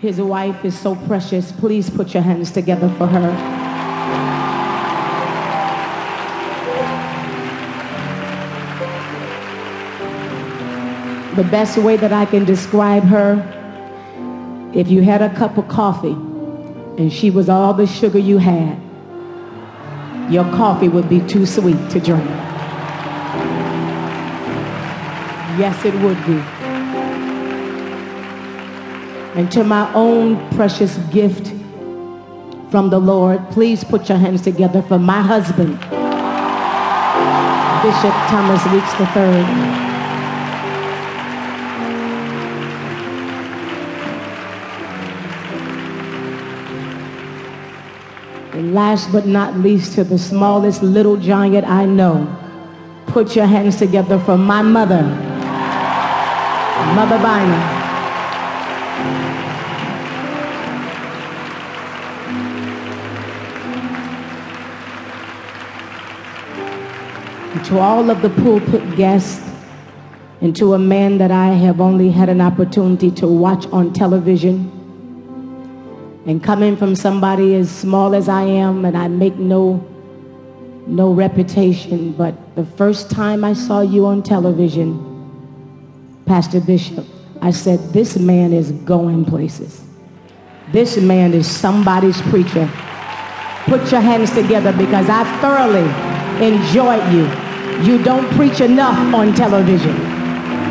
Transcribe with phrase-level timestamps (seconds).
[0.00, 1.50] His wife is so precious.
[1.50, 3.32] Please put your hands together for her.
[11.34, 13.42] The best way that I can describe her,
[14.72, 18.78] if you had a cup of coffee and she was all the sugar you had,
[20.30, 22.24] your coffee would be too sweet to drink.
[25.58, 26.57] Yes, it would be.
[29.38, 31.54] And to my own precious gift
[32.72, 35.78] from the Lord, please put your hands together for my husband,
[37.84, 39.78] Bishop Thomas Weeks III.
[48.58, 52.26] And last but not least, to the smallest little giant I know,
[53.06, 55.04] put your hands together for my mother,
[56.96, 57.77] Mother Bynum.
[67.58, 69.42] And to all of the pulpit guests,
[70.40, 74.70] and to a man that I have only had an opportunity to watch on television,
[76.24, 79.84] and coming from somebody as small as I am, and I make no
[80.86, 84.94] no reputation, but the first time I saw you on television,
[86.26, 87.04] Pastor Bishop,
[87.42, 89.82] I said, this man is going places.
[90.70, 92.70] This man is somebody's preacher.
[93.64, 97.47] Put your hands together because I thoroughly enjoyed you.
[97.82, 99.94] You don't preach enough on television.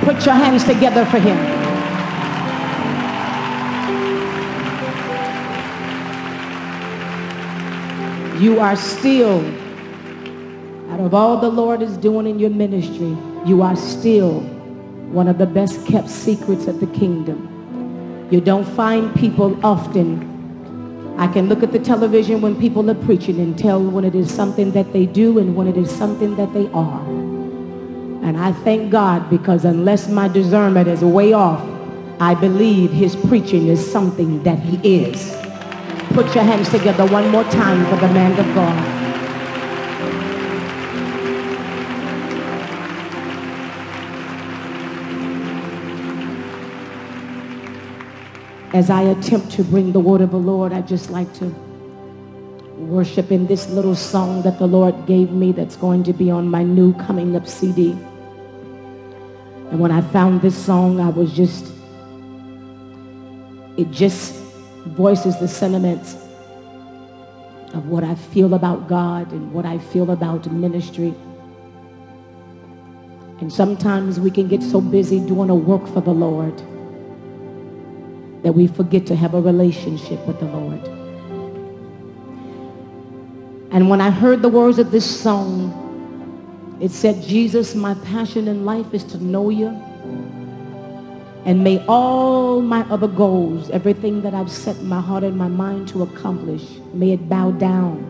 [0.00, 1.36] Put your hands together for him.
[8.40, 9.40] You are still,
[10.90, 14.40] out of all the Lord is doing in your ministry, you are still
[15.10, 17.48] one of the best kept secrets of the kingdom.
[18.30, 20.31] You don't find people often.
[21.18, 24.32] I can look at the television when people are preaching and tell when it is
[24.32, 27.00] something that they do and when it is something that they are.
[28.22, 31.60] And I thank God because unless my discernment is way off,
[32.20, 35.36] I believe his preaching is something that he is.
[36.14, 39.01] Put your hands together one more time for the man of God.
[48.72, 51.44] As I attempt to bring the word of the Lord, I just like to
[52.78, 56.48] worship in this little song that the Lord gave me that's going to be on
[56.48, 57.90] my new coming up CD.
[59.70, 61.70] And when I found this song, I was just,
[63.76, 64.36] it just
[64.86, 66.14] voices the sentiments
[67.74, 71.14] of what I feel about God and what I feel about ministry.
[73.40, 76.62] And sometimes we can get so busy doing a work for the Lord
[78.42, 80.80] that we forget to have a relationship with the Lord.
[83.72, 85.78] And when I heard the words of this song,
[86.80, 89.68] it said, Jesus, my passion in life is to know you.
[91.44, 95.88] And may all my other goals, everything that I've set my heart and my mind
[95.88, 98.08] to accomplish, may it bow down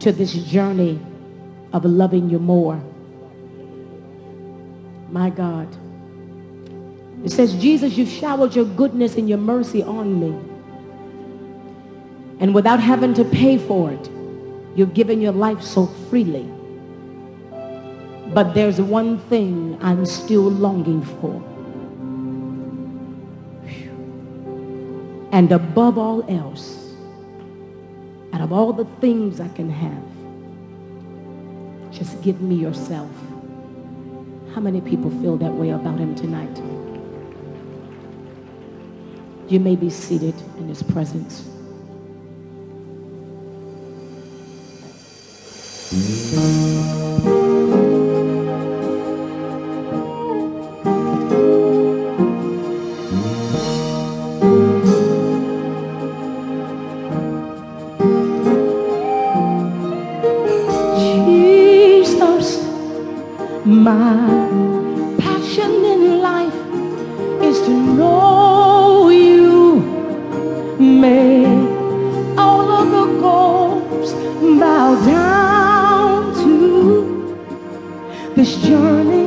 [0.00, 1.00] to this journey
[1.72, 2.80] of loving you more.
[5.10, 5.68] My God.
[7.26, 10.28] It says, Jesus, you've showered your goodness and your mercy on me.
[12.38, 14.08] And without having to pay for it,
[14.76, 16.48] you've given your life so freely.
[18.32, 21.42] But there's one thing I'm still longing for.
[25.32, 26.94] And above all else,
[28.34, 30.04] out of all the things I can have,
[31.92, 33.10] just give me yourself.
[34.54, 36.85] How many people feel that way about him tonight?
[39.48, 41.44] You may be seated in his presence.
[61.86, 62.64] Jesus,
[63.64, 64.16] my
[65.18, 66.52] passion in life
[67.42, 68.15] is to know
[78.66, 79.25] journey.